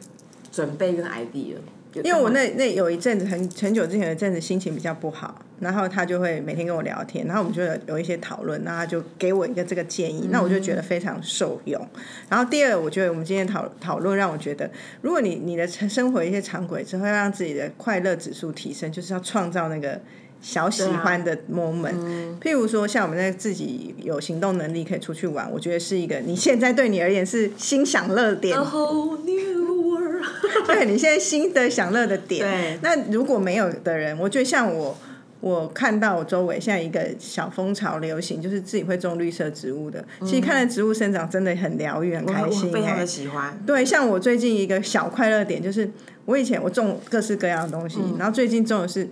[0.50, 1.56] 准备跟 idea？
[2.02, 11.80] 因为我那那有一阵子很很久之前有一阵子心情比较不好，然后他就会每天跟我聊天，然后我们就有有一些讨论，然后他就给我一个这个建议，那我就觉得非常受用。
[12.28, 14.70] 然后第二，我觉得我们今天讨讨论让我觉得，
[15.02, 20.00] 如果你你的生活一些常轨之后，要让自己的快乐指数提升，就是要创造那个。
[20.44, 30.22] 小喜欢的 moment，、譬如说像我们那自己有行动能力可以出去玩，我觉得是一个你现在对你而言是新享乐点 A，whole new world。
[30.68, 32.46] 对你现在新的享乐的点。
[32.46, 34.94] 对那如果没有的人，我觉得像我，
[35.40, 40.04] 我看到我周围现在一个小风潮流行，就是自己会种绿色植物的。
[40.20, 43.06] 其实看着植物生长真的很疗愈，很开心、欸非常的。
[43.06, 43.58] 喜欢。
[43.66, 45.90] 对，像我最近一个小快乐点就是，
[46.26, 49.08] 我以前我种各式各样的东西，然后最近种的是。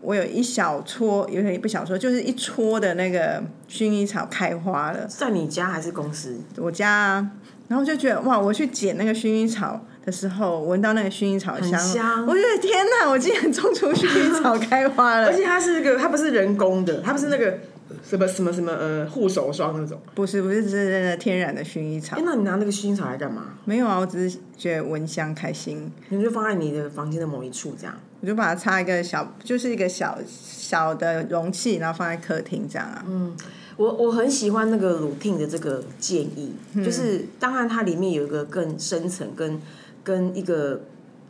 [0.00, 5.06] 我有一小撮，有点不小撮，就是一撮的那个薰衣草开花了。
[5.06, 6.38] 在你家还是公司？
[6.56, 7.30] 我家、啊，
[7.68, 15.34] 然后就觉得哇，我去捡那个薰衣草的时候，闻到那个薰衣草香，香我觉得天哪，我竟然种出薰衣草开花了 而！
[15.34, 17.58] 且它是一个，它不是人工的，它不是那个
[18.02, 20.00] 什么什么什么呃护手霜那种。
[20.14, 22.22] 不是不是，是真的天然的薰衣草哎、。
[22.24, 23.54] 那你拿那个薰衣草来干嘛？
[23.64, 27.94] 没有啊，我只是觉得闻香开心，你就放在你的房间的某一处这样。
[28.20, 33.04] 我就把它插一个小，就是一个小小的容器，然后放在客厅这样啊。
[33.06, 33.36] 嗯
[33.76, 36.52] 我我很喜欢那个 routine 的这个建议，
[36.84, 39.62] 就是当然它里面有一个更深层跟
[40.02, 40.80] 跟一个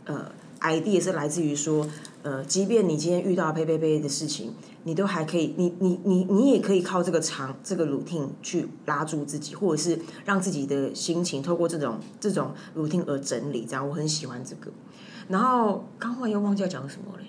[0.07, 1.87] 呃 idea 是来自于说，
[2.23, 14.73] 呃，即便你今天遇到呸呸呸的事情，你都还可以，你你你你也可以靠这个长这个 routine 去拉住自己，或者是让自己的心情透过这种这种 routine 而整理，这样我很喜欢这个。
[15.29, 17.25] 然后刚忽然又忘记要讲什么嘞。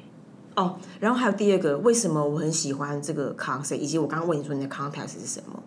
[0.55, 5.61] 哦，然后还有第二个，为什么我很喜欢这个 concept，以及我刚刚问你说你的 context 是什么？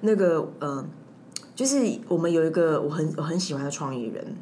[0.00, 0.84] 那个呃，
[1.54, 4.36] 就是我们有一个我很我很喜欢的创意人，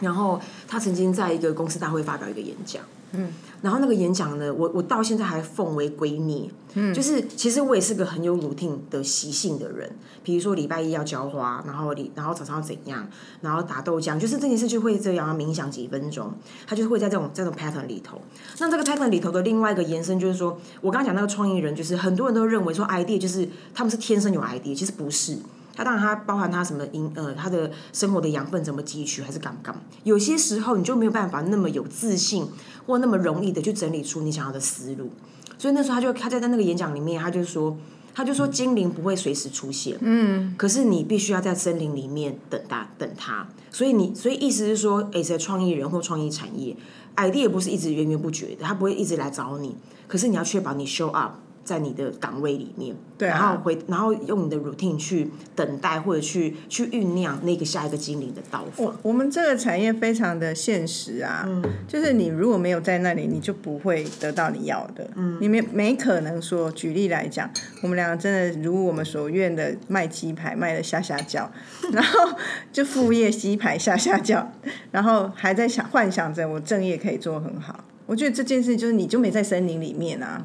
[0.00, 3.28] 然后他曾经在一个公司大会发表一个演讲，嗯，
[3.62, 9.90] 然后那个演讲呢，我我到现在还奉为圭臬，嗯，就是其实我也是个很有 routine 的习性的人，
[10.22, 13.08] 比如说礼拜一要浇花，然后礼然后早上要怎样，
[13.40, 16.32] 然后打豆浆，就是这件事就会这样冥想几分钟，
[16.66, 18.20] 他就是会在这种这种 pattern 里头。
[18.58, 25.36] 那这个 pattern 里头的另外一个延伸就是说，我刚刚讲那个创意人，就是很多人都认为说 idea 就是他们是天生有 idea，其实不是。
[25.74, 29.74] 他当然，他包含他什么营呃，他的生活的养分怎么汲取，还是干不干。
[30.04, 32.46] 有些时候你就没有办法那么有自信，
[32.86, 35.10] 或那么容易的去整理出你想要的思路。
[35.56, 37.76] 所以那时候他就他在在那个演讲里面，他就说，
[38.14, 43.46] 他就说精灵不会随时出现，嗯，可是你必须要在森林里面等它等它。
[43.70, 46.76] 所以你所以意思是说，诶，在创意人或创意产业
[47.16, 49.76] ，idea 不是一直源源不绝的，他不会一直来找你，
[50.08, 51.34] 可是你要确保你 show up。
[51.70, 58.84] 在你的岗位里面，对啊然后回然后用你的 routine 去等待或者去去酝酿那个下一个精灵的到访。
[58.84, 61.48] 我我们这个产业非常的现实啊，
[61.86, 65.08] 就是你如果没有在那里，你就不会得到你要的。
[65.14, 67.48] 嗯，你没没可能说，举例来讲，
[67.82, 71.48] 我们两个真的如我们所愿的卖鸡排卖的下下叫，
[71.94, 72.36] 然后
[72.72, 74.50] 就副业鸡排下下叫，
[74.90, 77.84] 然后还在想幻想着我正业可以做很好。
[78.06, 80.44] 我觉得这件事就是你就没在森林里面啊。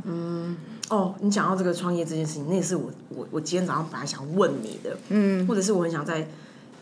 [0.90, 6.28] 哦，你讲到这个创业这件事情，那也是我我我今天早上本来想问你的，嗯，或者是我很想在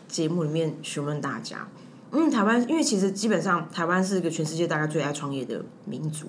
[0.06, 1.66] 节目里面询问大家，
[2.12, 6.26] 因为台湾，因为其实基本上台湾是一个全世界大概最爱创业的民族，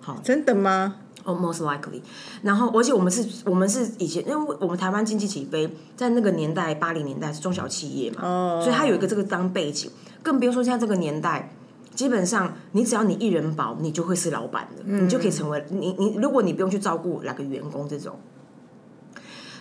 [0.00, 0.94] 好真的吗？
[1.24, 2.00] 哦、m o s t likely。
[2.42, 9.90] 然后，而且我们是，我们是以前，因为我们台湾经济起飞，在那个年代，八零年代是中小企业嘛，哦所以它有一个这个当背景，
[10.22, 11.52] 更不用说现在这个年代。
[11.94, 16.16] 基本上，你只要你一人保，你就会是老板的，你就可以成为你你。
[16.16, 18.18] 如果你不用去照顾哪个员工这种，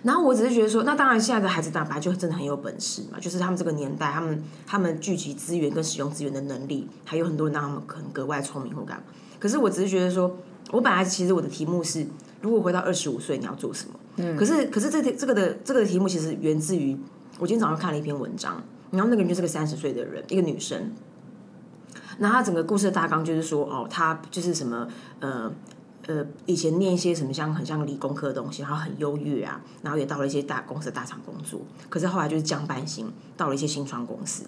[0.03, 9.03] 然后我只是觉得说，那当然现在的孩子大白就真的很有本事嘛，就是他们这个年代，他们他们聚集资源跟使用资源的能力，还有很多人让他们可能格外聪明或干嘛。
[9.37, 10.37] 可是我只是觉得说，
[10.71, 12.07] 我本来其实我的题目是，
[12.41, 13.99] 如果回到二十五岁你要做什么？
[14.15, 16.97] 嗯，可是可是这这个的这个题目其实源自于
[17.39, 20.91] 我今天早上看了一篇文章，然后那个人就是个三十岁的人，一个女生。
[22.17, 24.87] 那他整个故事的大纲就是说，哦，他就是什么，
[25.19, 25.51] 呃
[26.07, 34.43] 呃，以前念一些什么像很像理工科的东西，然后很优越啊，然后也到了一些大公司、大厂工作，可是后来就是降半薪，到了一些新创公司，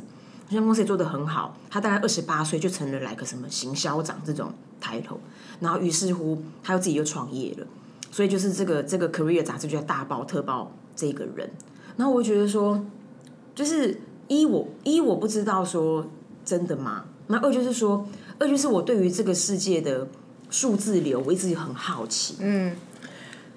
[0.50, 5.20] 新创公司也做得很好，他大概二十八岁就成了来个什么行销长这种抬头，
[5.60, 7.68] 然后于是乎他又自己又创业了，
[8.12, 11.50] 所以就是这个这个 career 杂志就在大爆特爆这个人，
[11.98, 12.84] 然后我就觉得说，
[13.54, 16.08] 就是一我一我不知道说
[16.44, 17.06] 真的吗？
[17.28, 18.08] 那二就是说，
[18.40, 20.08] 二就是我对于这个世界的
[20.50, 22.36] 数字流，我一直很好奇。
[22.40, 22.76] 嗯，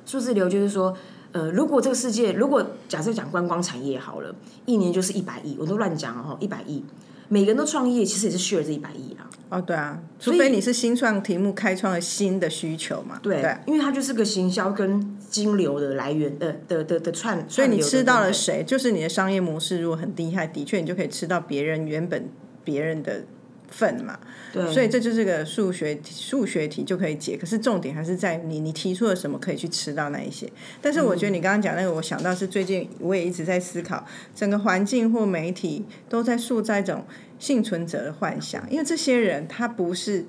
[0.05, 0.97] 数字流就是说，
[1.33, 6.85] 呃，如果这个世界，如果假设讲观光产业好了，一年就是一百亿，我都乱讲哦，一百亿，
[7.29, 9.29] 每个人都创业，其实也是 share 这一百亿啦。
[9.49, 13.21] 哦，对啊，除非你是新创题目开创了新的需求嘛。
[13.23, 18.59] 对，对因为它就是个行销跟金流的来源的的的的串，所以你吃到了谁？
[18.59, 22.29] 谁，就是你的商业模式如果很厉害，的确你就可以吃到别人原本
[22.65, 23.25] 别人的
[23.69, 24.19] 份嘛。
[24.53, 30.51] 对，所以这就是个数学题数学题就可以解，可是重点还是在你你提出了什么可以去吃到那一些。
[30.81, 37.05] 但是我觉得你刚刚讲那个，我想到是最近我也一直在思考，整个环境或媒体都在塑造一种
[37.39, 40.25] 幸存者的幻想，因为这些人他不是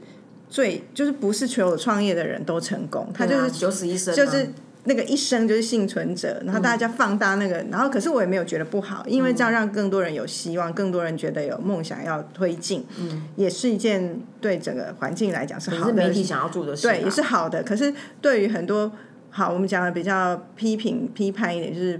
[0.50, 4.50] 最就是不是所有创业的人都成功，他就是九死一生啊，就是
[4.88, 17.62] 那个一生就是幸存者，然后大家放大那个，然后可是我也没有觉得不好，因为这样让更多人有希望，更多人觉得有梦想要推进，嗯，也是一件对整个环境来讲是好的是媒体想要做的事啊，对，也是好的。
[17.62, 18.92] 可是对于很多
[19.30, 22.00] 好，我们讲的比较批评批判一点，就是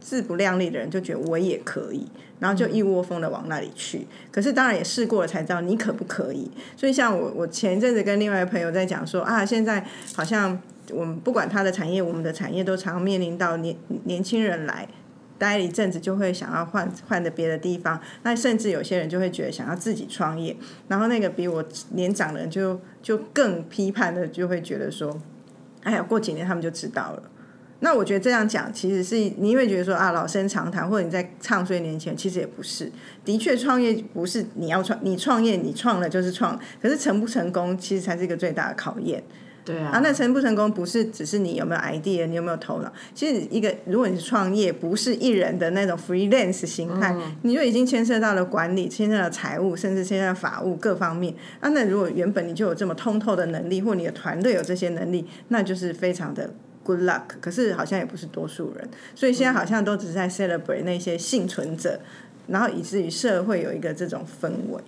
[0.00, 2.06] 自不量力的人就觉得我也可以，
[2.40, 4.06] 然后就一窝蜂的往那里去。
[4.30, 6.50] 可是当然也试过了才知道你可不可以。
[6.76, 10.60] 所以像我，我前一阵子跟另外一个朋友在讲说啊，现在好像
[10.92, 14.88] 我们不管他的产业，我们的产业都常面临到年年轻人来。
[15.36, 25.20] 待一阵子就会想要换换的别的地方，那甚至有些人就会觉得想要自己创业，然后那个比我年长的人就就更批判的就会觉得说，
[25.82, 27.22] 哎呀，过几年他们就知道了。
[27.80, 32.90] 那我觉得这样讲其实是你会觉得说啊老生常谈，或者你在唱衰年轻人，其实也不是。
[33.24, 39.22] 的确，创业不是你要创，你创业你创了就是创，可是成不成功其实才是一个最大的考验。
[39.64, 42.92] 对啊，啊，那成不成功不是只是你有没有 idea，你有没有头脑。
[43.14, 51.34] 其实一个如果你是创业，不是一人的那种 freelance 形态，你就已经牵涉到了管理，牵涉到财务，甚至牵涉到法务各方面。
[51.60, 57.22] 啊，那如果原本你就有这么通透的能力，或你的团队有这些能力，那就是非常的 good luck。
[57.40, 61.98] 可是好像也不是多数人，所以现在好像都只是在 celebrate 那些幸存者，
[62.48, 64.82] 然后以至于社会有一个这种氛围。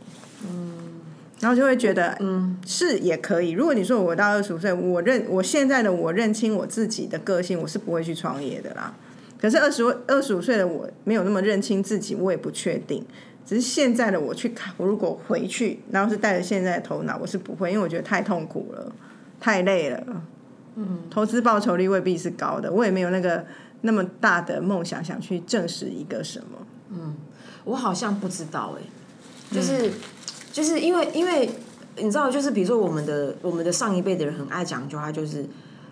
[1.40, 3.50] 然后就会觉得，嗯，是也可以。
[3.50, 8.94] 如果你说我到二十五岁，我认我现在的我认清我自己的个性，我是不会去创业的啦。
[9.38, 13.04] 可是二十二十五岁的我没有那么认清自己，我也不确定。
[13.44, 18.90] 只是现在的我去看，我如果回去，然后是带着现在的头脑，我是不会，因为我觉得太痛苦了，
[19.38, 20.02] 太累了。
[20.74, 23.44] 嗯，投资报酬率未必是高的，我也没有那个
[23.82, 26.66] 那么大的梦想，想去证实一个什么。
[26.90, 27.14] 嗯
[27.64, 28.82] 我好像不知道哎、
[29.50, 29.90] 就是、
[30.56, 31.50] 就是因为因为
[31.98, 35.44] 你知道，就是比如说我们的我们的上一辈的人很爱讲一句话，就是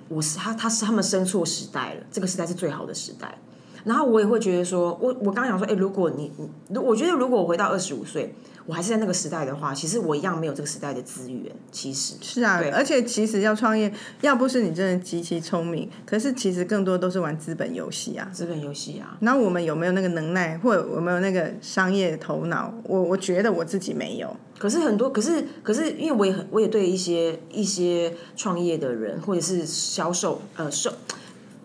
[0.08, 3.36] 我是他他是他们生错时代了，这个时代是最好的时代。
[3.84, 6.32] 然后我也会觉得说，我我刚想说，哎，如果你
[6.68, 8.34] 你，我觉得如果我回到二十五岁，
[8.66, 11.54] 我还是在那个时代的话，其实我一样没有这个时代的资源。
[11.70, 13.92] 其实是啊，对而且其实要创业，
[14.22, 18.28] 要不是你真的极其聪明，可是其实更多都是玩资本游戏啊。
[18.32, 22.72] 资本游戏啊，那我们有没有那个能耐，或者有没有那个商业头脑？
[22.84, 24.34] 我我觉得我自己没有。
[24.58, 30.92] 可是很多，可是可是，因为我也很，我也对一些一些创业的人，或者是销售呃售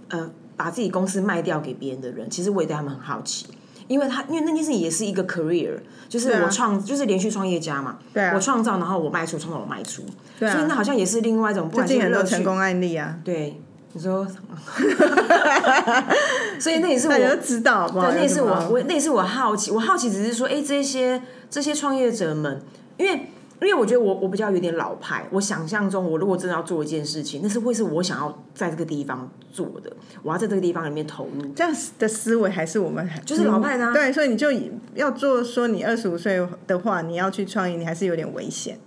[0.09, 3.45] 呃把自己公司卖掉给别人的人，其实我也对他们很好奇，
[3.89, 5.77] 因为他因为那件事情也是一个 career，
[6.07, 8.31] 就是我创、就是连续创业家嘛，对啊。
[8.33, 10.03] 我创造，然后我卖出，创造我卖出，
[10.39, 13.59] 对啊，所以那好像也是另外一种，不最管是很多成，功案例啊，对，
[13.93, 14.25] 你说，
[16.59, 18.11] 所以那也是我家都知道，好不好？
[18.11, 22.61] 对，那也是我我那也是我好奇，我好奇只是说，哎，这些这些创业者们，
[22.97, 23.31] 因为
[23.61, 29.91] 因为我觉得我我比较有点老派，我想象中我如果真的要做一件事情，那是会是我想要在这个地方做的，
[30.23, 31.45] 我要在这个地方里面投入。
[31.53, 34.47] 这样的思维还是我们就是老派的啊对，所以你就
[34.95, 38.79] 要做说你二十五岁的话，你要去创业，你还是有点危险。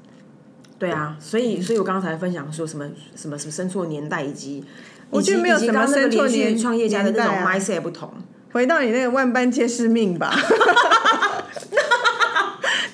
[0.78, 4.64] 对啊，所以所以我刚才分享说什么什么什么生错年代，以及
[5.10, 8.10] 我觉得没有什么生错年创业家的那种 mindset 不同。
[8.52, 10.34] 回到你那个万般皆是命吧。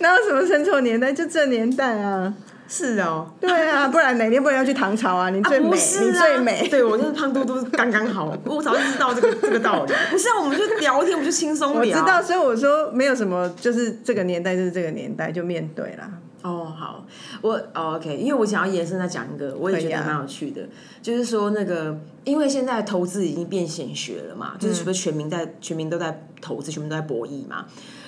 [0.09, 1.13] 哪有什么生错年代？
[1.13, 2.33] 就这年代啊！
[2.67, 5.31] 是哦，对啊， 不然哪天不然要去唐朝啊？
[5.31, 6.69] 你最美，你最美。
[6.69, 9.93] 对我就是胖嘟嘟刚刚好， 我早就知道这个这个道理。
[10.11, 11.99] 不是啊，我们就聊天，我们就轻松聊。
[11.99, 16.11] 我知道，所以我说没有什么，就是这个年代就是这个年代，就面对啦。
[16.43, 17.05] 哦，好，
[17.41, 20.63] 我哦 OK，因为我想要延伸再讲一个，我也觉得蛮有趣的，
[21.03, 27.65] 就是说那个，因为现在投资已经变显学了嘛，就是不是全民在全民都在投资，全民都在博弈嘛。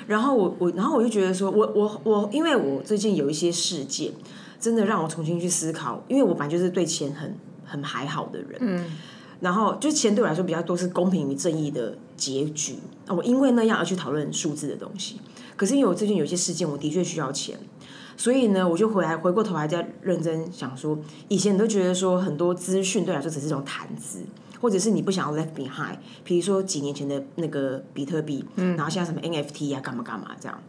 [0.06, 4.12] 然后我我然后我就觉得说，我我我，因为我最近有一些事件，
[4.58, 7.34] 真的让我重新去思考，因为我本来就是对钱很
[7.64, 8.84] 很还好的人，嗯，
[9.40, 12.76] 然后就钱对我来说比较多是公平与正义的结局，
[13.06, 15.20] 啊我因为那样而去讨论数字的东西。
[15.56, 17.58] 可是因为我最近有一些事件，我的确需要钱，
[18.16, 20.98] 所以呢，我就回来回过头来再认真想说，
[21.28, 24.20] 以前你都觉得说很多资讯对我来说只是一种谈资，
[24.60, 30.62] 或者是你不想要 left behind，比如说几年前的那个比特币，嗯，然后现在什么 NFT 啊，干嘛干嘛这样。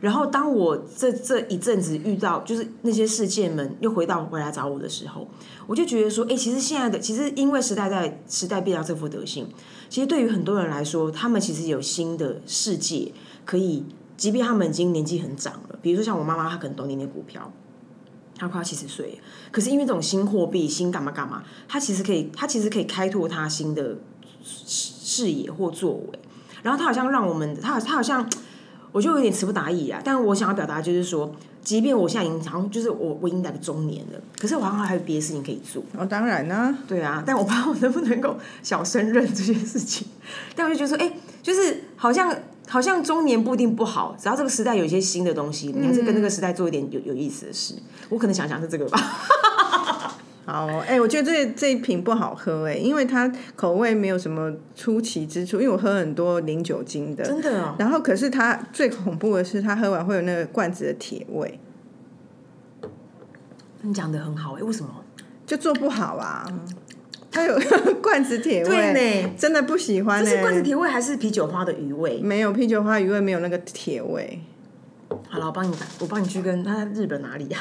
[0.00, 5.28] 然后当我这这一阵子遇到就是那些事件们又回到回来找我的时候，
[5.68, 9.46] 我就觉得说，哎，其实现在的其实因为时代在时代变到这副德性，
[9.88, 13.12] 其实对于很多人来说，他们其实有新的世界
[13.44, 13.84] 可以，
[14.16, 17.52] 即便他们已经年纪很长了，比如说像我妈妈，她可能懂点点股票，
[18.42, 19.20] 她快要七十岁，
[19.52, 23.96] 可是因为这种新货币、新干嘛干嘛，他其实可以，他其实可以开拓他新的
[24.44, 24.92] 视
[25.26, 26.18] 视野或作为，
[26.62, 28.28] 然后他好像让我们，他好，她好像。
[28.94, 31.34] 我就有点词不达意啊，但我想要表达就是说，
[31.64, 35.82] 即便我现在已经好像就是我我已经到了中年了，可是我好像还有别的事情可以做。
[35.96, 40.06] 哦，当然啦、对啊，但我不知道我能不能够小胜任这件事情。
[40.54, 42.36] 但我就觉得说，哎、就是好像
[42.72, 47.74] 好像中年不一定不好，只要这个时代有一些新的东西，你还是跟这个时代做一点有有意思的事。
[48.08, 48.98] 我可能想想是这个吧。
[50.46, 61.60] 好，哎、我觉得这这一瓶不好喝哎、因为它口味没有什么出奇之处，因为我喝很多零酒精的，真的哦，然后可是它最恐怖的是，它喝完会有那个罐子的铁味，
[63.82, 64.88] 你讲的很好哎、为什么？
[65.44, 66.46] 就做不好啊。
[67.32, 67.58] 它有
[68.02, 68.92] 罐子铁味，对
[69.24, 72.20] 呢真的不喜欢呢、这是罐子铁味还是啤酒花的余味？
[72.20, 74.40] 没有啤酒花余味，没有那个铁味，
[75.28, 77.58] 好了，我帮你，我帮你去跟他在日本哪里呀、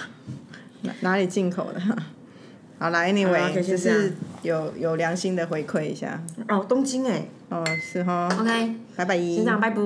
[0.81, 1.81] 哪哪里进口的？
[2.77, 4.11] 好啦，anyway，啦就是
[4.41, 6.19] 有有良心的回馈一下。
[6.47, 9.15] 哦，东京哎、哦，是哈，OK，拜拜。
[9.17, 9.81] 先这样，拜拜。